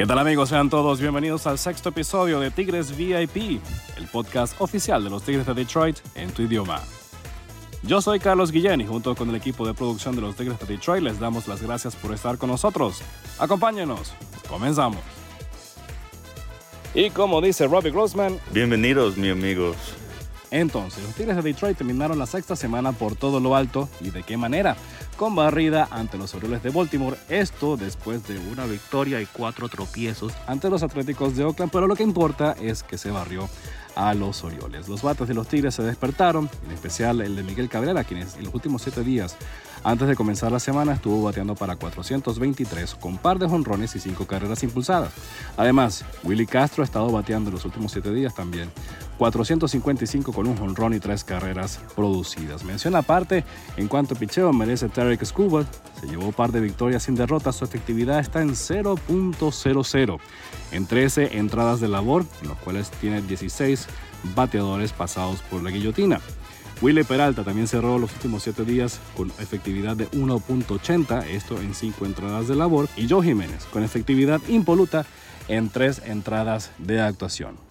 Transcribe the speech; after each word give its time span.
¿Qué 0.00 0.06
tal 0.06 0.18
amigos? 0.18 0.48
Sean 0.48 0.70
todos 0.70 0.98
bienvenidos 0.98 1.46
al 1.46 1.58
sexto 1.58 1.90
episodio 1.90 2.40
de 2.40 2.50
Tigres 2.50 2.96
VIP, 2.96 3.60
el 3.98 4.06
podcast 4.10 4.58
oficial 4.58 5.04
de 5.04 5.10
los 5.10 5.22
Tigres 5.22 5.44
de 5.44 5.52
Detroit 5.52 5.98
en 6.14 6.30
tu 6.30 6.40
idioma. 6.40 6.80
Yo 7.82 8.00
soy 8.00 8.18
Carlos 8.18 8.50
Guillén 8.50 8.80
y 8.80 8.86
junto 8.86 9.14
con 9.14 9.28
el 9.28 9.34
equipo 9.34 9.66
de 9.66 9.74
producción 9.74 10.16
de 10.16 10.22
los 10.22 10.36
Tigres 10.36 10.58
de 10.58 10.64
Detroit 10.64 11.02
les 11.02 11.20
damos 11.20 11.46
las 11.48 11.60
gracias 11.60 11.94
por 11.96 12.14
estar 12.14 12.38
con 12.38 12.48
nosotros. 12.48 13.02
Acompáñenos, 13.38 14.14
comenzamos. 14.48 15.02
Y 16.94 17.10
como 17.10 17.42
dice 17.42 17.66
Robbie 17.66 17.90
Grossman, 17.90 18.40
bienvenidos 18.52 19.18
mis 19.18 19.32
amigos. 19.32 19.76
Entonces, 20.50 21.02
los 21.04 21.14
Tigres 21.14 21.36
de 21.36 21.42
Detroit 21.42 21.76
terminaron 21.76 22.18
la 22.18 22.26
sexta 22.26 22.56
semana 22.56 22.92
por 22.92 23.14
todo 23.14 23.40
lo 23.40 23.54
alto. 23.54 23.88
Y 24.00 24.10
de 24.10 24.22
qué 24.22 24.36
manera, 24.36 24.76
con 25.16 25.34
barrida 25.34 25.88
ante 25.90 26.18
los 26.18 26.34
Orioles 26.34 26.62
de 26.62 26.70
Baltimore, 26.70 27.16
esto 27.28 27.76
después 27.76 28.26
de 28.26 28.38
una 28.38 28.66
victoria 28.66 29.20
y 29.20 29.26
cuatro 29.26 29.68
tropiezos 29.68 30.32
ante 30.46 30.70
los 30.70 30.82
Atléticos 30.82 31.36
de 31.36 31.44
Oakland, 31.44 31.70
pero 31.70 31.86
lo 31.86 31.94
que 31.94 32.02
importa 32.02 32.56
es 32.60 32.82
que 32.82 32.98
se 32.98 33.10
barrió 33.10 33.48
a 33.94 34.14
los 34.14 34.42
Orioles. 34.44 34.88
Los 34.88 35.02
bates 35.02 35.28
de 35.28 35.34
los 35.34 35.48
Tigres 35.48 35.74
se 35.74 35.82
despertaron, 35.82 36.48
en 36.66 36.72
especial 36.72 37.20
el 37.20 37.36
de 37.36 37.42
Miguel 37.42 37.68
Cabrera, 37.68 38.04
quien 38.04 38.20
en 38.20 38.44
los 38.44 38.54
últimos 38.54 38.82
siete 38.82 39.02
días 39.02 39.36
antes 39.82 40.08
de 40.08 40.14
comenzar 40.14 40.52
la 40.52 40.60
semana 40.60 40.92
estuvo 40.92 41.22
bateando 41.22 41.54
para 41.54 41.76
423 41.76 42.94
con 42.96 43.16
par 43.16 43.38
de 43.38 43.48
jonrones 43.48 43.96
y 43.96 44.00
cinco 44.00 44.26
carreras 44.26 44.62
impulsadas. 44.62 45.12
Además, 45.56 46.04
Willy 46.22 46.46
Castro 46.46 46.82
ha 46.82 46.84
estado 46.84 47.10
bateando 47.10 47.48
en 47.48 47.54
los 47.54 47.64
últimos 47.64 47.92
siete 47.92 48.12
días 48.12 48.34
también 48.34 48.70
455 49.20 50.32
con 50.32 50.46
un 50.46 50.56
jonrón 50.56 50.94
y 50.94 50.98
tres 50.98 51.24
carreras 51.24 51.78
producidas. 51.94 52.64
Menciona 52.64 53.00
aparte, 53.00 53.44
en 53.76 53.86
cuanto 53.86 54.14
a 54.14 54.18
picheo 54.18 54.50
merece 54.50 54.88
Tarek 54.88 55.22
Scuba, 55.26 55.66
se 56.00 56.06
llevó 56.06 56.24
un 56.24 56.32
par 56.32 56.52
de 56.52 56.60
victorias 56.60 57.02
sin 57.02 57.16
derrotas, 57.16 57.56
su 57.56 57.66
efectividad 57.66 58.18
está 58.18 58.40
en 58.40 58.52
0.00 58.52 60.20
en 60.72 60.86
13 60.86 61.36
entradas 61.36 61.80
de 61.80 61.88
labor, 61.88 62.24
en 62.40 62.48
los 62.48 62.56
cuales 62.60 62.90
tiene 62.92 63.20
16 63.20 63.88
bateadores 64.34 64.94
pasados 64.94 65.42
por 65.50 65.62
la 65.62 65.70
guillotina. 65.70 66.18
Willy 66.80 67.04
Peralta 67.04 67.44
también 67.44 67.68
cerró 67.68 67.98
los 67.98 68.14
últimos 68.14 68.42
7 68.44 68.64
días 68.64 69.00
con 69.18 69.28
efectividad 69.38 69.98
de 69.98 70.10
1.80, 70.12 71.26
esto 71.26 71.60
en 71.60 71.74
5 71.74 72.06
entradas 72.06 72.48
de 72.48 72.56
labor, 72.56 72.88
y 72.96 73.06
Joe 73.06 73.22
Jiménez 73.22 73.66
con 73.70 73.84
efectividad 73.84 74.40
impoluta 74.48 75.04
en 75.46 75.68
3 75.68 76.04
entradas 76.06 76.70
de 76.78 77.02
actuación. 77.02 77.69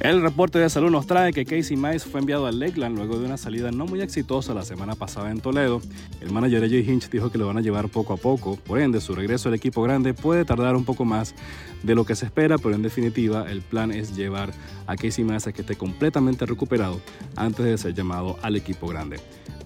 El 0.00 0.22
reporte 0.22 0.60
de 0.60 0.70
salud 0.70 0.92
nos 0.92 1.08
trae 1.08 1.32
que 1.32 1.44
Casey 1.44 1.76
Mice 1.76 2.08
fue 2.08 2.20
enviado 2.20 2.46
a 2.46 2.52
Lakeland 2.52 2.96
luego 2.96 3.18
de 3.18 3.26
una 3.26 3.36
salida 3.36 3.72
no 3.72 3.84
muy 3.84 4.00
exitosa 4.00 4.54
la 4.54 4.62
semana 4.62 4.94
pasada 4.94 5.32
en 5.32 5.40
Toledo. 5.40 5.82
El 6.20 6.30
manager 6.30 6.62
AJ 6.62 6.88
Hinch 6.88 7.10
dijo 7.10 7.32
que 7.32 7.38
lo 7.38 7.48
van 7.48 7.58
a 7.58 7.62
llevar 7.62 7.88
poco 7.88 8.12
a 8.12 8.16
poco, 8.16 8.54
por 8.54 8.78
ende 8.78 9.00
su 9.00 9.16
regreso 9.16 9.48
al 9.48 9.56
equipo 9.56 9.82
grande 9.82 10.14
puede 10.14 10.44
tardar 10.44 10.76
un 10.76 10.84
poco 10.84 11.04
más 11.04 11.34
de 11.82 11.96
lo 11.96 12.04
que 12.04 12.14
se 12.14 12.26
espera, 12.26 12.58
pero 12.58 12.76
en 12.76 12.82
definitiva 12.82 13.50
el 13.50 13.60
plan 13.60 13.90
es 13.90 14.14
llevar 14.14 14.52
a 14.86 14.94
Casey 14.94 15.24
Mice 15.24 15.50
a 15.50 15.52
que 15.52 15.62
esté 15.62 15.74
completamente 15.74 16.46
recuperado 16.46 17.00
antes 17.34 17.66
de 17.66 17.76
ser 17.76 17.92
llamado 17.92 18.38
al 18.42 18.54
equipo 18.54 18.86
grande. 18.86 19.16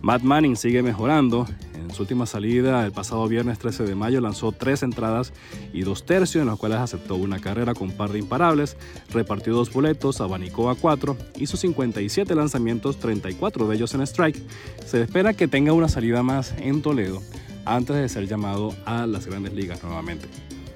Matt 0.02 0.22
Manning 0.22 0.56
sigue 0.56 0.82
mejorando. 0.82 1.46
En 1.74 1.94
su 1.94 2.02
última 2.02 2.26
salida, 2.26 2.84
el 2.84 2.92
pasado 2.92 3.26
viernes 3.28 3.58
13 3.58 3.84
de 3.84 3.94
mayo, 3.94 4.20
lanzó 4.20 4.50
tres 4.50 4.82
entradas 4.82 5.32
y 5.72 5.82
dos 5.82 6.04
tercios, 6.04 6.42
en 6.42 6.48
los 6.48 6.58
cuales 6.58 6.78
aceptó 6.78 7.14
una 7.14 7.38
carrera 7.38 7.74
con 7.74 7.92
par 7.92 8.10
de 8.10 8.18
imparables, 8.18 8.76
repartió 9.10 9.54
dos 9.54 9.72
boletos, 9.72 10.20
abanicó 10.20 10.70
a 10.70 10.74
cuatro, 10.74 11.16
hizo 11.38 11.56
57 11.56 12.34
lanzamientos, 12.34 12.98
34 12.98 13.68
de 13.68 13.76
ellos 13.76 13.94
en 13.94 14.02
strike. 14.02 14.42
Se 14.84 15.02
espera 15.02 15.34
que 15.34 15.48
tenga 15.48 15.72
una 15.72 15.88
salida 15.88 16.22
más 16.22 16.54
en 16.58 16.82
Toledo 16.82 17.22
antes 17.64 17.94
de 17.94 18.08
ser 18.08 18.26
llamado 18.26 18.74
a 18.84 19.06
las 19.06 19.26
grandes 19.26 19.52
ligas 19.52 19.82
nuevamente. 19.84 20.26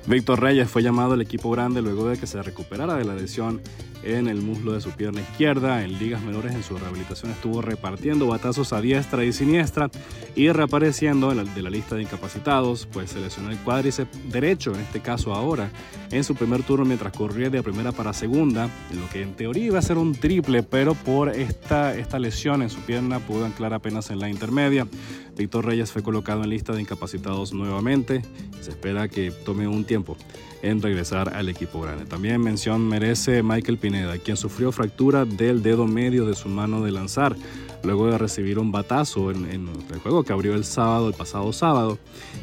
Víctor 0.07 0.41
Reyes 0.41 0.71
fue 0.71 0.83
llamado 0.83 1.15
al 1.15 1.21
equipo 1.21 1.51
grande 1.51 1.83
luego 1.83 2.09
de 2.09 2.17
que 2.17 2.29
se 2.29 2.41
recuperara 2.41 2.95
de 2.95 3.05
la 3.05 3.15
lesión 3.15 3.61
en 4.05 4.29
el 4.29 4.41
muslo 4.41 4.73
de 4.73 4.81
su 4.81 4.93
pierna 4.93 5.21
izquierda. 5.21 5.83
En 5.83 5.99
ligas 5.99 6.23
menores 6.23 6.55
en 6.55 6.63
su 6.63 6.79
rehabilitación 6.79 7.33
estuvo 7.33 7.61
repartiendo 7.61 8.29
batazos 8.29 8.73
a 8.73 8.81
diestra 8.81 9.25
y 9.25 9.33
siniestra 9.33 9.91
y 10.37 10.49
reapareciendo 10.51 11.33
en 11.33 11.39
la, 11.39 11.45
de 11.45 11.63
la 11.63 11.71
lista 11.71 11.97
de 11.97 12.03
incapacitados, 12.03 12.87
pues 12.93 13.11
se 13.11 13.21
lesionó 13.21 13.51
el 13.51 13.59
cuádriceps 13.59 14.31
derecho, 14.31 14.73
en 14.75 14.81
este 14.81 15.01
caso 15.01 15.35
ahora, 15.35 15.71
en 16.13 16.23
su 16.23 16.37
primer 16.37 16.63
turno 16.63 16.85
mientras 16.85 17.13
corría 17.13 17.51
de 17.51 17.63
primera 17.63 17.91
para 17.91 18.13
segunda, 18.13 18.69
lo 18.95 19.09
que 19.11 19.23
en 19.23 19.35
teoría 19.35 19.65
iba 19.65 19.79
a 19.81 19.83
ser 19.83 19.99
un 19.99 20.15
triple, 20.15 20.63
pero 20.63 20.95
por 20.95 21.31
esta, 21.31 21.97
esta 21.97 22.21
lesión 22.21 22.63
en 22.63 22.71
su 22.71 22.81
pierna 22.81 23.19
pudo 23.19 23.45
anclar 23.45 23.75
apenas 23.75 24.11
en 24.11 24.21
la 24.21 24.29
intermedia. 24.29 24.87
Víctor 25.37 25.67
Reyes 25.67 25.93
fue 25.93 26.03
colocado 26.03 26.43
en 26.43 26.51
lista 26.51 26.73
de 26.73 26.81
incapacitados 26.81 27.53
nuevamente. 27.53 28.23
Se 28.61 28.71
espera 28.71 29.09
que 29.09 29.31
tome 29.31 29.69
un 29.69 29.85
tiempo 29.85 30.17
en 30.63 30.81
regresar 30.81 31.35
al 31.35 31.49
equipo 31.49 31.81
grande. 31.81 32.07
También 32.07 32.41
mención 32.41 32.89
merece 32.89 33.43
Michael 33.43 33.79
Pineda, 33.79 34.19
quien 34.19 34.37
sufrió 34.37 34.73
fractura 34.73 35.25
del 35.25 35.63
dedo 35.63 35.87
medio 35.87 36.27
de 36.27 36.35
su 36.35 36.49
mano 36.49 36.83
de 36.83 36.91
lanzar 36.91 37.37
luego 37.83 38.11
de 38.11 38.19
recibir 38.19 38.59
un 38.59 38.73
batazo 38.73 39.31
en, 39.31 39.47
el 39.47 39.99
juego 40.01 40.25
que 40.25 40.33
abrió 40.33 40.55
el 40.55 40.65
sábado, 40.65 41.09
el 41.09 41.15
pasado 41.15 41.53
sábado. 41.53 41.99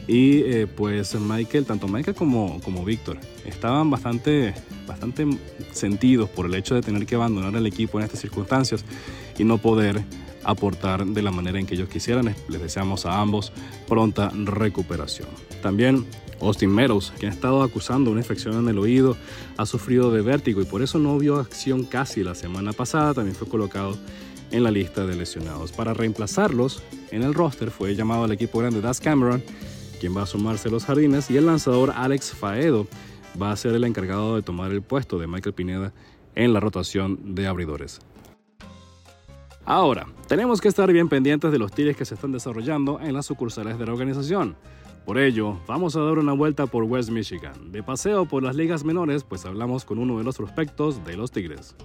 Y 0.08 0.42
eh, 0.44 0.68
pues 0.68 1.16
Michael, 1.16 1.66
tanto 1.66 1.88
Michael 1.88 2.16
como, 2.16 2.62
como 2.62 2.86
Víctor, 2.86 3.18
estaban 3.46 3.90
bastante, 3.90 4.53
bastante 4.88 5.28
sentidos 5.72 6.30
por 6.30 6.46
el 6.46 6.56
hecho 6.56 6.76
de 6.76 6.82
tener 6.82 7.06
que 7.06 7.16
abandonar 7.16 7.56
el 7.56 7.66
equipo 7.66 8.00
en 8.00 8.06
estas 8.06 8.22
circunstancias 8.22 8.86
y 9.38 9.44
no 9.44 9.58
poder 9.58 10.03
aportar 10.44 11.06
de 11.06 11.22
la 11.22 11.31
manera 11.31 11.59
en 11.59 11.66
que 11.66 11.76
ellos 11.76 11.90
quisieran. 11.90 12.36
Les 12.48 12.62
deseamos 12.62 13.06
a 13.06 13.20
ambos 13.20 13.52
pronta 13.88 14.30
recuperación. 14.34 15.30
También 15.62 16.06
Austin 16.42 16.74
Meadows, 16.74 17.14
quien 17.18 17.31
ha 17.31 17.34
estado 17.34 17.64
acusando 17.64 18.12
una 18.12 18.22
infección 18.22 18.58
en 18.58 18.68
el 18.68 18.78
oído, 18.78 19.16
ha 19.58 19.66
sufrido 19.66 20.12
de 20.12 20.22
vértigo 20.22 20.62
y 20.62 20.66
por 20.66 20.82
eso 20.82 21.00
no 21.00 21.18
vio 21.18 21.38
acción 21.38 21.84
casi 21.84 22.24
la 22.24 22.36
semana 22.36 22.74
pasada, 22.74 23.14
también 23.14 23.36
fue 23.36 23.48
colocado 23.48 23.98
en 24.52 24.64
la 24.64 24.72
lista 24.72 25.06
de 25.06 25.16
lesionados. 25.16 25.72
Para 25.72 25.94
reemplazarlos 25.94 26.84
en 27.12 27.24
el 27.24 27.34
roster 27.34 27.72
fue 27.72 27.96
llamado 27.96 28.26
al 28.26 28.32
equipo 28.32 28.59
grande 28.59 28.82
Das 28.82 29.00
Cameron, 29.00 29.44
quien 30.00 30.16
va 30.16 30.24
a 30.24 30.28
sumarse 30.28 30.68
a 30.68 30.72
los 30.72 30.86
jardines, 30.86 31.30
y 31.32 31.38
el 31.38 31.46
lanzador 31.46 31.94
Alex 31.96 32.32
Faedo 32.32 32.88
va 33.42 33.52
a 33.52 33.56
ser 33.56 33.74
el 33.74 33.84
encargado 33.84 34.36
de 34.36 34.42
tomar 34.42 34.72
el 34.72 34.82
puesto 34.82 35.18
de 35.18 35.28
Michael 35.28 35.56
Pineda 35.56 35.94
en 36.36 36.53
la 36.53 36.59
rotación 36.59 37.36
de 37.36 37.48
abridores. 37.48 38.00
Ahora, 39.66 40.07
tenemos 40.28 40.59
que 40.59 40.68
estar 40.68 40.91
bien 40.91 41.07
pendientes 41.07 41.50
de 41.51 41.57
los 41.57 41.72
tiros 41.72 41.96
que 41.96 42.03
se 42.03 42.16
están 42.16 42.34
desarrollando 42.34 43.00
en 43.00 43.13
las 43.13 43.25
sucursales 43.25 43.79
de 43.79 43.85
la 43.85 43.94
organización. 43.94 44.57
Por 45.06 45.18
ello, 45.18 45.57
vamos 45.68 45.96
a 45.96 46.01
dar 46.01 46.18
una 46.18 46.34
vuelta 46.34 46.66
por 46.66 46.84
West 46.84 47.09
Michigan. 47.09 47.72
De 47.72 47.81
paseo 47.81 48.25
por 48.25 48.44
las 48.44 48.57
ligas 48.57 48.84
menores, 48.84 49.23
pues 49.23 49.46
hablamos 49.46 49.85
con 49.85 50.00
uno 50.00 50.18
de 50.18 50.25
los 50.25 50.35
prospectos 50.35 51.03
de 51.06 51.16
los 51.16 51.31
Tigres. 51.31 51.75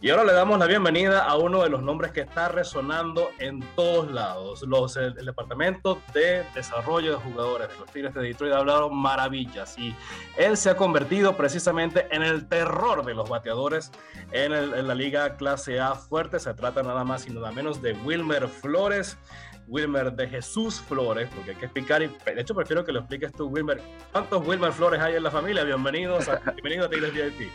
Y 0.00 0.10
ahora 0.10 0.22
le 0.22 0.32
damos 0.32 0.60
la 0.60 0.66
bienvenida 0.66 1.24
a 1.24 1.36
uno 1.36 1.60
de 1.64 1.70
los 1.70 1.82
nombres 1.82 2.12
que 2.12 2.20
está 2.20 2.48
resonando 2.48 3.30
en 3.40 3.58
todos 3.74 4.08
lados. 4.12 4.62
Los, 4.62 4.96
el, 4.96 5.12
Departamento 5.14 6.00
de 6.14 6.44
Desarrollo 6.54 7.10
de 7.10 7.16
Jugadores 7.16 7.68
de 7.68 7.78
los 7.80 7.90
Tigres 7.90 8.14
de 8.14 8.22
Detroit 8.22 8.52
hablaron 8.52 8.96
maravillas 8.96 9.76
y 9.76 9.96
él 10.36 10.56
se 10.56 10.70
ha 10.70 10.76
convertido 10.76 11.36
precisamente 11.36 12.06
en 12.12 12.22
el 12.22 12.46
terror 12.46 13.04
de 13.04 13.12
los 13.12 13.28
bateadores 13.28 13.90
en, 14.30 14.52
en 14.52 14.86
la 14.86 14.94
liga 14.94 15.36
clase 15.36 15.80
A 15.80 15.96
fuerte. 15.96 16.38
Se 16.38 16.54
trata 16.54 16.84
nada 16.84 17.02
más 17.02 17.26
y 17.26 17.30
nada 17.30 17.50
menos 17.50 17.82
de 17.82 17.94
Wilmer 17.94 18.46
Flores. 18.46 19.18
Wilmer 19.66 20.12
de 20.12 20.28
Jesús 20.28 20.80
Flores, 20.80 21.28
porque 21.34 21.50
hay 21.50 21.56
que 21.56 21.66
explicar, 21.66 22.02
y 22.02 22.06
de 22.06 22.40
hecho 22.40 22.54
prefiero 22.54 22.86
que 22.86 22.92
lo 22.92 23.00
expliques 23.00 23.30
tú, 23.34 23.48
Wilmer. 23.48 23.82
¿Cuántos 24.12 24.46
Wilmer 24.46 24.72
Flores 24.72 24.98
hay 24.98 25.16
en 25.16 25.22
la 25.22 25.30
familia? 25.30 25.62
Bienvenidos 25.62 26.26
a, 26.26 26.36
bienvenido 26.52 26.86
a 26.86 26.88
Tigres 26.88 27.12
VIP. 27.12 27.50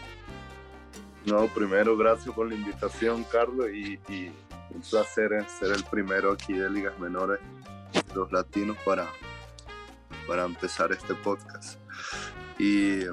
No, 1.26 1.48
primero 1.48 1.96
gracias 1.96 2.34
por 2.36 2.50
la 2.50 2.56
invitación, 2.56 3.24
Carlos, 3.26 3.68
y, 3.70 4.00
un 4.70 4.82
placer 4.82 5.30
ser 5.48 5.72
el 5.72 5.84
primero 5.84 6.32
aquí 6.32 6.54
de 6.54 6.70
Ligas 6.70 6.98
Menores, 7.00 7.40
los 8.16 8.32
latinos, 8.32 8.76
para, 8.84 9.08
para 10.28 10.46
empezar 10.46 10.92
este 10.92 11.14
podcast. 11.14 11.80
Y 12.58 13.06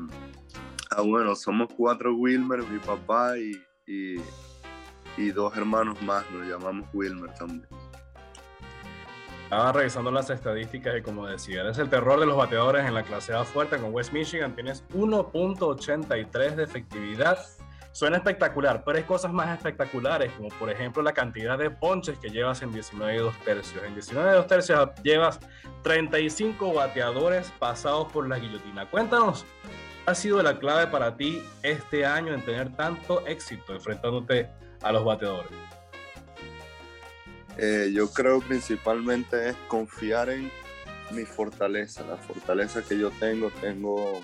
ah, 0.90 1.02
bueno, 1.02 1.34
somos 1.36 1.68
cuatro 1.76 2.14
Wilmer, 2.14 2.62
mi 2.62 2.78
papá 2.78 3.36
y, 3.38 3.62
y, 3.86 5.30
dos 5.30 5.56
hermanos 5.56 6.00
más, 6.02 6.28
nos 6.30 6.46
llamamos 6.46 6.88
Wilmer 6.92 7.32
también. 7.34 7.68
Estaba 9.44 9.72
revisando 9.72 10.10
las 10.10 10.30
estadísticas 10.30 10.96
y 10.96 11.02
como 11.02 11.26
decía, 11.26 11.62
eres 11.62 11.78
el 11.78 11.90
terror 11.90 12.20
de 12.20 12.26
los 12.26 12.36
bateadores 12.36 12.86
en 12.86 12.94
la 12.94 13.02
clase 13.02 13.34
A 13.34 13.44
fuerte 13.44 13.78
con 13.78 13.92
West 13.92 14.12
Michigan. 14.12 14.54
Tienes 14.54 14.86
1.83 14.90 16.54
de 16.54 16.62
efectividad, 16.62 17.38
Suena 17.92 18.18
espectacular, 18.18 18.84
pero 18.84 18.98
hay 18.98 19.04
cosas 19.04 19.32
más 19.32 19.56
espectaculares, 19.56 20.32
como 20.32 20.48
por 20.50 20.70
ejemplo 20.70 21.02
la 21.02 21.12
cantidad 21.12 21.58
de 21.58 21.70
ponches 21.70 22.18
que 22.18 22.28
llevas 22.30 22.62
en 22.62 22.72
19 22.72 23.14
y 23.14 23.18
2 23.18 23.34
tercios. 23.44 23.84
En 23.84 23.94
19 23.94 24.30
y 24.30 24.34
2 24.34 24.46
tercios 24.46 24.90
llevas 25.02 25.40
35 25.82 26.72
bateadores 26.72 27.52
pasados 27.58 28.10
por 28.12 28.28
la 28.28 28.38
guillotina. 28.38 28.88
Cuéntanos, 28.88 29.44
¿ha 30.06 30.14
sido 30.14 30.42
la 30.42 30.58
clave 30.58 30.86
para 30.86 31.16
ti 31.16 31.42
este 31.62 32.06
año 32.06 32.32
en 32.32 32.44
tener 32.44 32.74
tanto 32.76 33.26
éxito 33.26 33.74
enfrentándote 33.74 34.48
a 34.82 34.92
los 34.92 35.04
bateadores? 35.04 35.50
Eh, 37.58 37.90
yo 37.92 38.10
creo 38.12 38.40
principalmente 38.40 39.50
es 39.50 39.56
confiar 39.68 40.30
en, 40.30 40.50
mi 41.12 41.24
fortaleza, 41.24 42.04
la 42.06 42.16
fortaleza 42.16 42.82
que 42.82 42.98
yo 42.98 43.10
tengo, 43.10 43.50
tengo, 43.60 44.22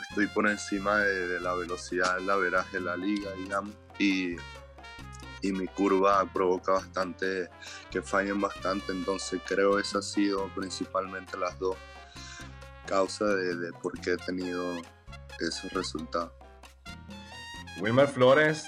estoy 0.00 0.26
por 0.28 0.48
encima 0.48 0.98
de, 0.98 1.40
la 1.40 1.54
velocidad 1.54 2.16
del 2.16 2.30
averaje 2.30 2.78
de 2.78 2.84
la 2.84 2.96
liga, 2.96 3.30
digamos, 3.32 3.74
y, 3.98 4.36
y, 5.42 5.52
mi 5.52 5.66
curva 5.66 6.24
provoca 6.32 6.72
bastante, 6.72 7.48
que 7.90 8.02
fallen 8.02 8.40
bastante, 8.40 8.92
entonces 8.92 9.40
creo 9.46 9.76
que 9.76 9.82
esas 9.82 9.96
han 9.96 10.02
sido 10.02 10.48
principalmente 10.54 11.36
las 11.36 11.58
dos 11.58 11.76
causas 12.86 13.28
de, 13.36 13.56
de 13.56 13.72
por 13.72 14.00
qué 14.00 14.12
he 14.12 14.16
tenido 14.16 14.80
esos 15.40 15.72
resultados. 15.72 16.32
Wilmer 17.80 18.08
Flores 18.08 18.66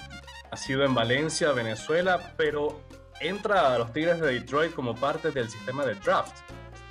ha 0.51 0.57
sido 0.57 0.83
en 0.83 0.93
Valencia, 0.93 1.51
Venezuela, 1.51 2.33
pero 2.37 2.81
entra 3.19 3.73
a 3.73 3.77
los 3.77 3.93
Tigres 3.93 4.19
de 4.19 4.33
Detroit 4.33 4.73
como 4.73 4.95
parte 4.95 5.31
del 5.31 5.49
sistema 5.49 5.85
de 5.85 5.95
draft, 5.95 6.37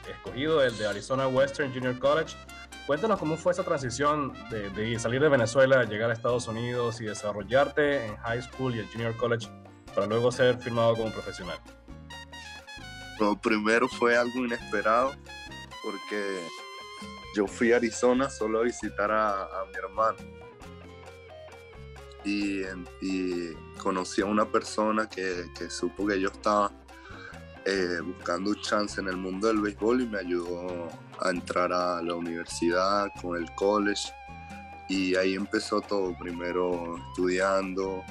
escogido 0.08 0.62
el 0.62 0.76
de 0.78 0.86
Arizona 0.86 1.28
Western 1.28 1.72
Junior 1.72 1.98
College. 1.98 2.36
Cuéntanos 2.86 3.18
cómo 3.18 3.36
fue 3.36 3.52
esa 3.52 3.64
transición 3.64 4.32
de, 4.50 4.98
salir 4.98 5.20
de 5.20 5.28
Venezuela, 5.28 5.84
llegar 5.84 6.10
a 6.10 6.12
Estados 6.12 6.46
Unidos 6.48 7.00
y 7.00 7.04
desarrollarte 7.04 8.06
en 8.06 8.16
high 8.18 8.42
school 8.42 8.74
y 8.74 8.80
el 8.80 8.86
junior 8.88 9.16
college 9.16 9.48
para 9.94 10.06
luego 10.06 10.30
ser 10.30 10.58
firmado 10.58 10.94
como 10.94 11.10
profesional. 11.10 11.58
Lo 13.18 13.36
primero 13.36 13.88
fue 13.88 14.16
algo 14.16 14.44
inesperado 14.44 15.12
porque 15.82 16.46
yo 17.34 17.46
fui 17.46 17.72
a 17.72 17.76
Arizona 17.76 18.28
solo 18.28 18.60
a 18.60 18.62
visitar 18.62 19.10
a 19.10 19.64
mi 19.70 19.76
hermano 19.76 20.18
y, 22.24 23.54
conocí 23.78 24.22
a 24.22 24.26
una 24.26 24.46
persona 24.46 25.08
que, 25.08 25.46
supo 25.68 26.06
que 26.06 26.20
yo 26.20 26.28
estaba 26.28 26.72
eh, 27.64 28.00
buscando 28.02 28.54
chance 28.54 29.00
en 29.00 29.08
el 29.08 29.16
mundo 29.16 29.48
del 29.48 29.60
béisbol 29.60 30.02
y 30.02 30.06
me 30.06 30.18
ayudó 30.18 30.88
a 31.20 31.30
entrar 31.30 31.72
a 31.72 32.02
la 32.02 32.14
universidad 32.14 33.08
con 33.20 33.36
el 33.36 33.50
college. 33.54 34.12
Y 34.88 35.16
ahí 35.16 35.34
empezó 35.34 35.80
todo, 35.80 36.16
primero 36.18 36.96
estudiando, 37.08 38.04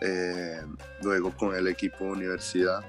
eh, 0.00 0.62
luego 1.02 1.30
con 1.36 1.54
el 1.54 1.68
equipo 1.68 2.04
de 2.04 2.10
universidad. 2.10 2.84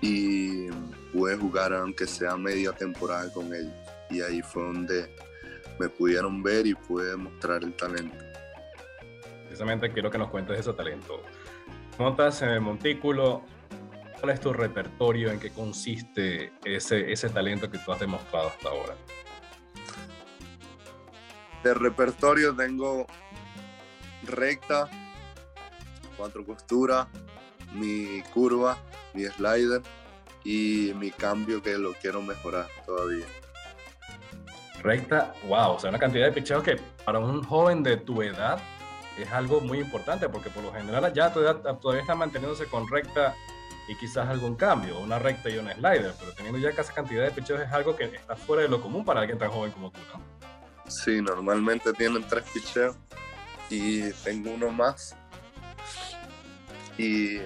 Y 0.00 0.68
pude 1.12 1.36
jugar 1.36 1.72
aunque 1.72 2.06
sea 2.06 2.36
media 2.36 2.72
temporada 2.72 3.32
con 3.32 3.52
ellos. 3.54 3.72
Y 4.10 4.20
ahí 4.20 4.42
fue 4.42 4.62
donde 4.62 5.10
me 5.78 5.88
pudieron 5.88 6.42
ver 6.42 6.66
y 6.66 6.74
pude 6.74 7.16
mostrar 7.16 7.64
el 7.64 7.74
talento. 7.74 8.16
Precisamente 9.46 9.90
quiero 9.92 10.10
que 10.10 10.18
nos 10.18 10.30
cuentes 10.30 10.58
ese 10.58 10.72
talento. 10.72 11.22
Montas 11.98 12.42
en 12.42 12.50
el 12.50 12.60
montículo, 12.60 13.42
¿cuál 14.26 14.34
es 14.34 14.40
tu 14.40 14.52
repertorio? 14.52 15.30
¿En 15.30 15.38
qué 15.38 15.50
consiste 15.50 16.52
ese, 16.64 17.12
ese 17.12 17.28
talento 17.28 17.70
que 17.70 17.78
tú 17.78 17.92
has 17.92 18.00
demostrado 18.00 18.48
hasta 18.48 18.70
ahora? 18.70 18.96
De 21.62 21.72
repertorio 21.72 22.52
tengo 22.52 23.06
recta, 24.24 24.90
cuatro 26.16 26.44
costuras, 26.44 27.06
mi 27.72 28.20
curva, 28.34 28.76
mi 29.14 29.26
slider 29.26 29.80
y 30.42 30.92
mi 30.96 31.12
cambio 31.12 31.62
que 31.62 31.78
lo 31.78 31.92
quiero 31.92 32.20
mejorar 32.20 32.66
todavía. 32.84 33.26
Recta, 34.82 35.34
wow, 35.46 35.74
o 35.74 35.78
sea, 35.78 35.90
una 35.90 36.00
cantidad 36.00 36.24
de 36.24 36.32
picheos 36.32 36.64
que 36.64 36.80
para 37.04 37.20
un 37.20 37.44
joven 37.44 37.84
de 37.84 37.96
tu 37.96 38.22
edad 38.22 38.58
es 39.16 39.30
algo 39.30 39.60
muy 39.60 39.78
importante 39.78 40.28
porque 40.28 40.50
por 40.50 40.64
lo 40.64 40.72
general 40.72 41.12
ya 41.14 41.32
todavía, 41.32 42.00
está 42.00 42.16
manteniéndose 42.16 42.66
con 42.66 42.88
recta 42.90 43.36
y 43.88 43.96
quizás 43.96 44.28
algún 44.28 44.56
cambio, 44.56 44.98
una 44.98 45.18
recta 45.18 45.48
y 45.48 45.58
una 45.58 45.74
slider, 45.74 46.14
pero 46.18 46.32
teniendo 46.32 46.58
ya 46.58 46.74
casi 46.74 46.92
cantidad 46.92 47.24
de 47.24 47.30
picheos 47.30 47.60
es 47.60 47.72
algo 47.72 47.94
que 47.94 48.04
está 48.04 48.36
fuera 48.36 48.62
de 48.62 48.68
lo 48.68 48.80
común 48.80 49.04
para 49.04 49.20
alguien 49.20 49.38
tan 49.38 49.50
joven 49.50 49.70
como 49.72 49.90
tú, 49.90 50.00
¿no? 50.12 50.20
Sí, 50.88 51.20
normalmente 51.20 51.92
tienen 51.92 52.26
tres 52.26 52.44
picheos 52.52 52.96
y 53.70 54.10
tengo 54.24 54.50
uno 54.50 54.70
más 54.70 55.16
y, 56.98 57.38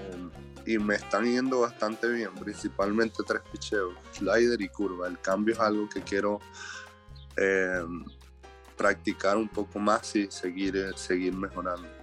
y 0.67 0.79
me 0.79 0.97
están 0.97 1.25
yendo 1.25 1.61
bastante 1.61 2.09
bien, 2.09 2.35
principalmente 2.35 3.23
tres 3.27 3.43
picheos, 3.51 3.95
slider 4.13 4.61
y 4.61 4.69
curva. 4.69 5.09
El 5.09 5.19
cambio 5.21 5.55
es 5.55 5.61
algo 5.61 5.89
que 5.89 6.03
quiero 6.03 6.39
eh, 7.37 7.83
practicar 8.77 9.37
un 9.37 9.49
poco 9.49 9.79
más 9.79 10.15
y 10.17 10.31
seguir, 10.31 10.77
eh, 10.77 10.93
seguir 10.95 11.35
mejorando. 11.35 12.00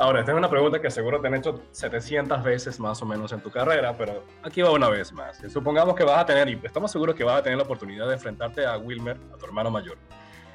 Ahora, 0.00 0.20
esta 0.20 0.32
es 0.32 0.38
una 0.38 0.48
pregunta 0.48 0.80
que 0.80 0.90
seguro 0.90 1.20
te 1.20 1.28
han 1.28 1.34
hecho 1.34 1.60
700 1.72 2.42
veces 2.42 2.80
más 2.80 3.02
o 3.02 3.04
menos 3.04 3.32
en 3.32 3.42
tu 3.42 3.50
carrera, 3.50 3.94
pero 3.98 4.24
aquí 4.42 4.62
va 4.62 4.70
una 4.70 4.88
vez 4.88 5.12
más. 5.12 5.42
Supongamos 5.52 5.94
que 5.94 6.04
vas 6.04 6.20
a 6.20 6.24
tener, 6.24 6.48
y 6.48 6.58
estamos 6.64 6.90
seguros 6.90 7.14
que 7.14 7.22
vas 7.22 7.40
a 7.40 7.42
tener 7.42 7.58
la 7.58 7.64
oportunidad 7.64 8.08
de 8.08 8.14
enfrentarte 8.14 8.64
a 8.64 8.78
Wilmer, 8.78 9.18
a 9.30 9.36
tu 9.36 9.44
hermano 9.44 9.70
mayor. 9.70 9.98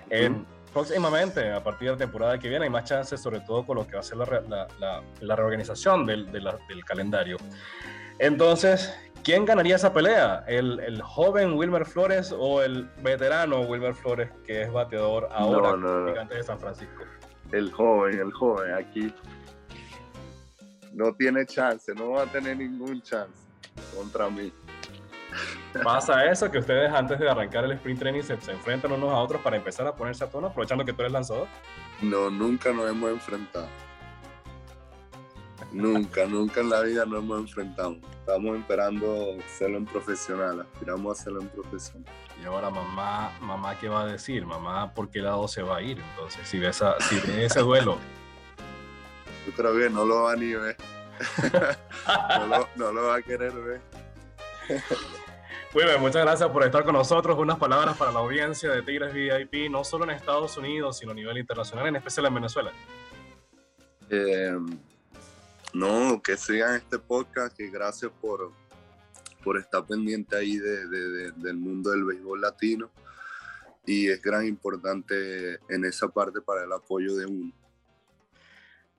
En, 0.09 0.47
próximamente, 0.73 1.51
a 1.51 1.63
partir 1.63 1.89
de 1.89 1.91
la 1.91 1.97
temporada 1.99 2.39
que 2.39 2.49
viene, 2.49 2.65
hay 2.65 2.71
más 2.71 2.85
chances, 2.85 3.21
sobre 3.21 3.39
todo 3.41 3.63
con 3.63 3.77
lo 3.77 3.85
que 3.85 3.93
va 3.93 3.99
a 3.99 4.03
ser 4.03 4.17
la, 4.17 4.67
la, 4.79 5.03
la, 5.19 5.35
reorganización 5.35 6.07
del, 6.07 6.31
del, 6.31 6.49
del 6.67 6.83
calendario. 6.83 7.37
Entonces, 8.17 8.95
¿Quién 9.23 9.43
ganaría 9.43 9.75
esa 9.75 9.91
pelea? 9.91 10.43
¿El, 10.45 10.79
¿El, 10.81 11.01
joven 11.01 11.53
Wilmer 11.53 11.83
Flores 11.85 12.31
o 12.31 12.61
el 12.61 12.87
veterano 13.01 13.61
Wilmer 13.61 13.95
Flores 13.95 14.29
que 14.45 14.61
es 14.61 14.71
bateador 14.71 15.27
ahora 15.31 15.75
no, 15.75 16.07
gigante 16.07 16.35
de 16.35 16.43
San 16.43 16.59
Francisco? 16.59 17.05
El 17.51 17.71
joven, 17.71 18.19
el 18.19 18.31
joven, 18.31 18.73
aquí 18.73 19.13
no 20.93 21.13
tiene 21.13 21.45
chance, 21.45 21.93
no 21.93 22.11
va 22.11 22.23
a 22.23 22.25
tener 22.25 22.57
ningún 22.57 23.01
chance 23.01 23.39
contra 23.95 24.29
mí. 24.29 24.51
Pasa 25.83 26.25
eso, 26.31 26.49
que 26.49 26.59
ustedes 26.59 26.91
antes 26.91 27.19
de 27.19 27.29
arrancar 27.29 27.65
el 27.65 27.73
sprint 27.73 27.99
training 27.99 28.21
se, 28.21 28.39
se, 28.39 28.51
enfrentan 28.51 28.93
unos 28.93 29.09
a 29.09 29.17
otros 29.17 29.41
para 29.41 29.57
empezar 29.57 29.85
a 29.85 29.93
ponerse 29.93 30.23
a 30.23 30.29
tono, 30.29 30.47
aprovechando 30.47 30.85
que 30.85 30.93
tú 30.93 31.01
eres 31.01 31.11
lanzador. 31.11 31.47
No, 32.01 32.29
nunca 32.29 32.71
nos 32.71 32.89
hemos 32.89 33.11
enfrentado. 33.11 33.67
Nunca, 35.75 36.25
nunca 36.25 36.61
en 36.61 36.69
la 36.69 36.81
vida 36.83 37.05
nos 37.05 37.21
hemos 37.21 37.41
enfrentado. 37.41 37.97
Estamos 38.19 38.57
esperando 38.57 39.35
hacerlo 39.45 39.77
en 39.77 39.85
profesional, 39.85 40.61
aspiramos 40.61 41.09
a 41.09 41.21
hacerlo 41.21 41.41
en 41.41 41.49
profesional. 41.49 42.13
Y 42.41 42.45
ahora 42.45 42.69
mamá, 42.69 43.37
mamá, 43.41 43.77
¿qué 43.77 43.89
va 43.89 44.03
a 44.03 44.07
decir? 44.07 44.45
Mamá, 44.45 44.93
¿por 44.93 45.09
qué 45.09 45.19
lado 45.19 45.49
se 45.49 45.61
va 45.61 45.77
a 45.77 45.81
ir? 45.81 45.99
Entonces, 45.99 46.47
si 46.47 46.59
ve, 46.59 46.69
esa, 46.69 46.97
si 47.01 47.19
ve 47.19 47.43
ese 47.43 47.59
duelo. 47.59 47.97
Yo 49.45 49.51
creo 49.51 49.77
que 49.77 49.89
no 49.89 50.05
lo 50.05 50.23
va 50.23 50.31
a 50.31 50.35
ni 50.37 50.53
ver. 50.53 50.77
no, 52.39 52.47
lo, 52.47 52.69
no 52.77 52.91
lo 52.93 53.07
va 53.07 53.15
a 53.17 53.21
querer 53.21 53.51
ver. 53.51 53.81
Muy 55.73 55.83
bien, 55.83 55.99
muchas 55.99 56.23
gracias 56.23 56.49
por 56.51 56.63
estar 56.63 56.85
con 56.85 56.93
nosotros. 56.93 57.37
Unas 57.37 57.59
palabras 57.59 57.97
para 57.97 58.13
la 58.13 58.19
audiencia 58.19 58.71
de 58.71 58.81
Tigres 58.81 59.13
VIP, 59.13 59.69
no 59.69 59.83
solo 59.83 60.05
en 60.05 60.11
Estados 60.11 60.55
Unidos, 60.55 60.99
sino 60.99 61.11
a 61.11 61.15
nivel 61.15 61.37
internacional, 61.37 61.85
en 61.87 61.97
especial 61.97 62.27
en 62.27 62.33
Venezuela. 62.33 62.71
Eh, 64.09 64.57
no, 65.75 66.21
que 66.21 66.37
sigan 66.37 66.75
este 66.75 66.97
podcast, 66.97 67.55
que 67.55 67.69
gracias 67.69 68.11
por, 68.21 68.51
por 69.43 69.57
estar 69.57 69.85
pendiente 69.85 70.35
ahí 70.35 70.57
del 70.57 71.57
mundo 71.57 71.91
del 71.91 72.05
béisbol 72.05 72.41
latino 72.41 72.89
y 73.85 74.07
es 74.09 74.21
gran 74.21 74.47
importante 74.47 75.59
en 75.69 75.85
esa 75.85 76.07
parte 76.07 76.41
para 76.41 76.63
el 76.63 76.71
apoyo 76.71 77.15
de 77.15 77.25
uno. 77.25 77.53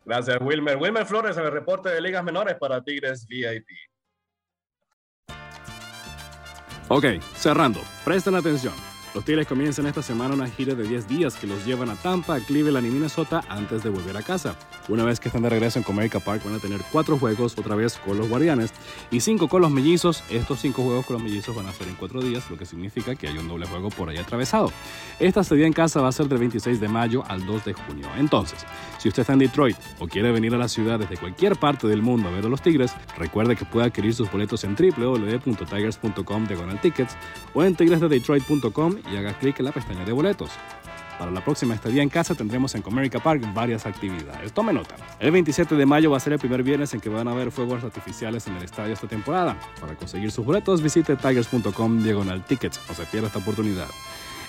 Gracias, 0.05 0.39
Wilmer. 0.41 0.77
Wilmer 0.77 1.07
Flores 1.07 1.37
en 1.37 1.45
el 1.45 1.51
reporte 1.51 1.89
de 1.89 2.01
ligas 2.01 2.23
menores 2.23 2.57
para 2.57 2.85
Tigres 2.85 3.27
VIP. 3.27 3.67
Ok, 6.89 7.05
cerrando. 7.35 7.81
Presten 8.05 8.37
atención. 8.37 8.75
Los 9.17 9.25
Tigres 9.25 9.47
comienzan 9.47 9.87
esta 9.87 10.03
semana 10.03 10.35
una 10.35 10.47
gira 10.47 10.75
de 10.75 10.87
10 10.87 11.09
días 11.09 11.37
que 11.37 11.47
los 11.47 11.65
llevan 11.65 11.89
a 11.89 11.95
Tampa, 11.95 12.39
Cleveland 12.39 12.87
y 12.87 12.91
Minnesota 12.91 13.43
antes 13.49 13.83
de 13.83 13.89
volver 13.89 14.15
a 14.15 14.21
casa. 14.21 14.57
Una 14.91 15.05
vez 15.05 15.21
que 15.21 15.31
están 15.31 15.41
de 15.41 15.49
regreso 15.49 15.79
en 15.79 15.85
Comerica 15.85 16.21
Park 16.21 16.45
van 16.45 16.57
a 16.57 16.59
tener 16.59 16.83
cuatro 16.93 17.17
juegos 17.17 17.57
otra 17.57 17.75
vez 17.77 17.97
con 17.97 18.19
los 18.19 18.29
Guardianes 18.29 18.75
y 19.11 19.21
cinco 19.21 19.49
con 19.49 19.63
los 19.63 19.71
Mellizos. 19.71 20.23
Estos 20.29 20.61
cinco 20.61 20.83
juegos 20.83 21.07
con 21.07 21.15
los 21.15 21.23
Mellizos 21.23 21.57
van 21.57 21.65
a 21.67 21.73
ser 21.73 21.89
en 21.89 21.95
cuatro 21.95 22.21
días, 22.21 22.51
lo 22.51 22.59
que 22.59 22.67
significa 22.67 23.15
que 23.15 23.27
hay 23.27 23.39
un 23.39 23.49
doble 23.49 23.67
juego 23.67 23.89
por 23.89 24.11
ahí 24.11 24.19
atravesado. 24.19 24.71
Esta 25.19 25.41
estadía 25.41 25.67
en 25.67 25.73
casa 25.73 26.03
va 26.03 26.09
a 26.09 26.13
ser 26.13 26.29
del 26.29 26.37
26 26.37 26.79
de 26.79 26.89
mayo 26.89 27.25
al 27.27 27.47
2 27.47 27.65
de 27.65 27.73
junio. 27.73 28.09
Entonces, 28.19 28.67
si 28.99 29.09
usted 29.09 29.23
está 29.23 29.33
en 29.33 29.39
Detroit 29.39 29.79
o 29.99 30.09
quiere 30.09 30.31
venir 30.31 30.55
a 30.55 30.59
la 30.59 30.69
ciudad 30.69 30.99
desde 30.99 31.17
cualquier 31.17 31.57
parte 31.57 31.89
del 31.89 32.03
mundo 32.03 32.29
a 32.29 32.33
ver 32.33 32.45
a 32.45 32.49
los 32.51 32.61
Tigres, 32.61 32.93
recuerde 33.17 33.57
que 33.57 33.65
puede 33.65 33.87
adquirir 33.87 34.13
sus 34.13 34.31
boletos 34.31 34.63
en 34.65 34.77
www.tigers.com 34.77 36.47
tickets 36.83 37.17
o 37.55 37.65
en 37.65 37.75
tigresdedetroit.com 37.75 39.06
y 39.13 39.17
haga 39.17 39.39
clic 39.39 39.59
en 39.59 39.67
la 39.67 39.73
pestaña 39.73 40.05
de 40.05 40.13
boletos. 40.13 40.51
Para 41.19 41.31
la 41.31 41.43
próxima 41.43 41.75
estadía 41.75 42.03
en 42.03 42.11
casa 42.11 42.35
tendremos 42.35 42.75
en 42.75 42.83
Comerica 42.83 43.21
Park 43.21 43.43
varias 43.55 43.87
actividades. 43.87 44.53
Tome 44.53 44.73
nota. 44.73 44.97
El 45.19 45.31
27 45.31 45.75
de 45.75 45.87
mayo 45.87 46.11
va 46.11 46.19
a 46.19 46.21
ser 46.21 46.35
el 46.35 46.39
primer 46.39 46.63
viernes 46.63 46.93
en 46.93 47.01
que 47.01 47.09
van 47.09 47.27
a 47.27 47.33
haber 47.33 47.51
fuegos 47.51 47.83
artificiales 47.85 48.47
en 48.47 48.57
el 48.57 48.63
estadio 48.63 48.93
esta 48.93 49.09
temporada. 49.09 49.59
Para 49.81 49.95
conseguir 49.95 50.31
sus 50.31 50.45
boletos 50.45 50.83
visite 50.83 51.17
tigers.com 51.17 52.03
diagonal 52.03 52.45
tickets. 52.45 52.81
No 52.89 52.95
se 52.95 53.05
pierda 53.05 53.29
esta 53.29 53.39
oportunidad. 53.39 53.89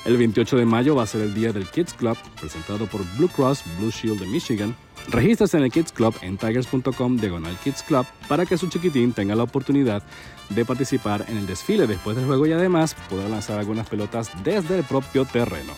El 0.06 0.18
28 0.18 0.58
de 0.58 0.66
mayo 0.66 0.96
va 0.96 1.04
a 1.04 1.08
ser 1.08 1.22
el 1.22 1.34
día 1.34 1.52
del 1.54 1.68
Kids 1.68 1.94
Club, 1.94 2.18
presentado 2.40 2.86
por 2.86 3.02
Blue 3.18 3.30
Cross 3.30 3.64
Blue 3.78 3.92
Shield 3.92 4.20
de 4.20 4.28
Michigan. 4.28 4.76
Regístrese 5.10 5.58
en 5.58 5.64
el 5.64 5.72
Kids 5.72 5.94
Club 5.94 6.14
en 6.22 6.38
tigers.com 6.38 7.18
diagonal 7.18 7.58
Kids 7.64 7.82
Club 7.84 8.06
para 8.28 8.46
que 8.46 8.58
su 8.58 8.68
chiquitín 8.68 9.14
tenga 9.14 9.36
la 9.36 9.44
oportunidad 9.44 10.04
de 10.50 10.66
participar 10.66 11.26
en 11.30 11.38
el 11.38 11.48
desfile 11.48 11.88
después 11.88 12.18
del 12.18 12.26
juego 12.26 12.46
y 12.46 12.52
además 12.52 12.96
poder 13.10 13.30
lanzar 13.30 13.58
algunas 13.58 13.88
pelotas 13.88 14.32
desde 14.44 14.78
el 14.78 14.84
propio 14.84 15.24
terreno. 15.24 15.74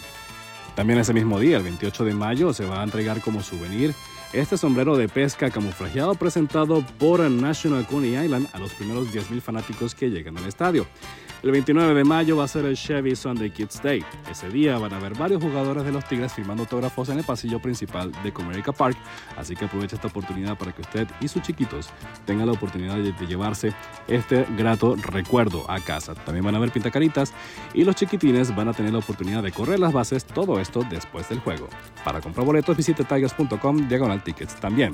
También 0.75 0.99
ese 0.99 1.13
mismo 1.13 1.39
día, 1.39 1.57
el 1.57 1.63
28 1.63 2.05
de 2.05 2.13
mayo, 2.13 2.53
se 2.53 2.65
va 2.65 2.81
a 2.81 2.83
entregar 2.83 3.21
como 3.21 3.43
souvenir 3.43 3.93
este 4.33 4.57
sombrero 4.57 4.95
de 4.97 5.09
pesca 5.09 5.49
camuflajeado 5.49 6.15
presentado 6.15 6.83
por 6.97 7.19
National 7.19 7.85
Coney 7.85 8.15
Island 8.15 8.47
a 8.53 8.59
los 8.59 8.73
primeros 8.73 9.13
10.000 9.13 9.41
fanáticos 9.41 9.93
que 9.93 10.09
lleguen 10.09 10.37
al 10.37 10.45
estadio. 10.45 10.87
El 11.41 11.51
29 11.51 11.93
de 11.93 12.03
mayo 12.03 12.35
va 12.35 12.43
a 12.43 12.47
ser 12.49 12.65
el 12.65 12.75
Chevy 12.75 13.15
Sunday 13.15 13.49
Kids 13.49 13.81
Day. 13.81 14.03
Ese 14.29 14.49
día 14.49 14.77
van 14.77 14.91
a 14.91 14.97
haber 14.97 15.17
varios 15.17 15.41
jugadores 15.41 15.85
de 15.85 15.91
los 15.93 16.05
Tigres 16.05 16.33
firmando 16.33 16.63
autógrafos 16.63 17.07
en 17.07 17.17
el 17.17 17.23
pasillo 17.23 17.61
principal 17.61 18.11
de 18.23 18.33
Comerica 18.33 18.73
Park, 18.73 18.97
así 19.37 19.55
que 19.55 19.63
aproveche 19.63 19.95
esta 19.95 20.09
oportunidad 20.09 20.57
para 20.57 20.73
que 20.73 20.81
usted 20.81 21.07
y 21.21 21.29
sus 21.29 21.41
chiquitos 21.41 21.91
tengan 22.25 22.47
la 22.47 22.51
oportunidad 22.51 22.97
de, 22.97 23.13
llevarse 23.25 23.73
este 24.09 24.45
grato 24.57 24.97
recuerdo 24.97 25.63
a 25.71 25.79
casa. 25.79 26.13
También 26.13 26.43
van 26.43 26.55
a 26.55 26.57
haber 26.57 26.71
pintacaritas 26.71 27.31
y 27.73 27.85
los 27.85 27.95
chiquitines 27.95 28.53
van 28.53 28.67
a 28.67 28.73
tener 28.73 28.91
la 28.91 28.99
oportunidad 28.99 29.41
de 29.41 29.53
correr 29.53 29.79
las 29.79 29.93
bases, 29.93 30.25
todo 30.25 30.59
esto 30.59 30.85
después 30.89 31.29
del 31.29 31.39
juego. 31.39 31.69
Para 32.03 32.19
comprar 32.19 32.45
boletos 32.45 32.75
visite 32.75 33.05
tigers.com 33.05 33.87
diagonal 33.87 34.21
tickets. 34.21 34.55
También 34.55 34.91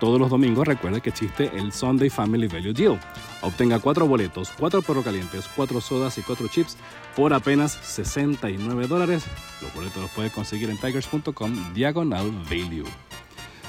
todos 0.00 0.20
los 0.20 0.30
domingos 0.30 0.66
recuerde 0.66 1.00
que 1.00 1.10
existe 1.10 1.50
el 1.56 1.72
Sunday 1.72 2.08
Family 2.08 2.46
Value 2.46 2.72
Deal. 2.72 3.00
Obtenga 3.42 3.80
cuatro 3.80 4.06
boletos, 4.06 4.52
cuatro 4.56 4.80
perros 4.80 5.04
calientes, 5.04 5.48
cuatro 5.56 5.80
sodas 5.88 6.18
y 6.18 6.22
cuatro 6.22 6.46
chips 6.48 6.76
por 7.16 7.32
apenas 7.34 7.72
69 7.82 8.86
dólares. 8.86 9.24
Los 9.62 9.74
boletos 9.74 10.02
los 10.02 10.10
puede 10.12 10.30
conseguir 10.30 10.70
en 10.70 10.78
tigers.com 10.78 11.74
diagonal 11.74 12.30
value. 12.48 12.84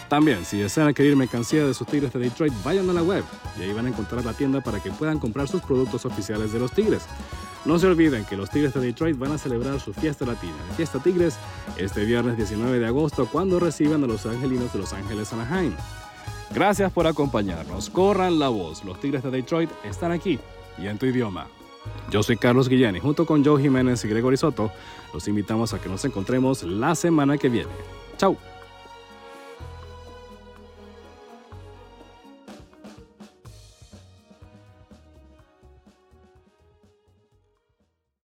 También, 0.10 0.44
si 0.44 0.58
desean 0.58 0.88
adquirir 0.88 1.16
mercancía 1.16 1.66
de 1.66 1.74
sus 1.74 1.86
Tigres 1.86 2.12
de 2.12 2.20
Detroit, 2.20 2.54
vayan 2.64 2.90
a 2.90 2.94
la 2.94 3.04
web 3.04 3.24
y 3.60 3.62
ahí 3.62 3.74
van 3.74 3.86
a 3.86 3.90
encontrar 3.90 4.26
la 4.26 4.34
tienda 4.34 4.60
para 4.60 4.82
que 4.82 4.90
puedan 4.90 5.20
comprar 5.20 5.48
sus 5.48 5.62
productos 5.62 6.04
oficiales 6.06 6.52
de 6.52 6.60
los 6.60 6.72
Tigres. 6.72 7.04
No 7.64 7.78
se 7.78 7.86
olviden 7.86 8.26
que 8.26 8.36
los 8.36 8.50
Tigres 8.50 8.74
de 8.74 8.82
Detroit 8.82 9.18
van 9.20 9.34
a 9.34 9.38
celebrar 9.38 9.80
su 9.80 9.94
fiesta 9.94 10.26
latina, 10.26 10.56
la 10.68 10.76
Fiesta 10.76 10.98
Tigres, 11.00 11.38
este 11.78 12.06
viernes 12.06 12.38
19 12.38 12.80
de 12.80 12.88
agosto 12.88 13.28
cuando 13.28 13.60
reciban 13.60 14.04
a 14.04 14.08
los 14.08 14.26
angelinos 14.26 14.74
de 14.74 14.80
Los 14.80 14.94
Ángeles 14.94 15.32
Anaheim. 15.32 15.74
Gracias 16.54 16.92
por 16.92 17.06
acompañarnos. 17.06 17.92
Corran 17.92 18.40
la 18.40 18.50
voz. 18.50 18.84
Los 18.84 19.00
Tigres 19.00 19.22
de 19.22 19.30
Detroit 19.30 19.70
están 19.84 20.12
aquí 20.12 20.40
y 20.80 20.88
en 20.88 20.98
tu 20.98 21.06
idioma. 21.06 21.48
Yo 22.10 22.24
soy 22.24 22.38
Carlos 22.38 22.70
Guillén 22.70 22.96
y 22.96 23.00
junto 23.00 23.26
con 23.26 23.44
Joe 23.44 23.62
Jiménez 23.62 24.04
y 24.04 24.08
Gregory 24.08 24.38
Soto 24.38 24.72
los 25.14 25.28
invitamos 25.28 25.74
a 25.74 25.80
que 25.80 25.90
nos 25.90 26.04
encontremos 26.06 26.64
la 26.64 26.96
semana 26.96 27.38
que 27.38 27.50
viene. 27.50 27.72
Chao. 28.18 28.49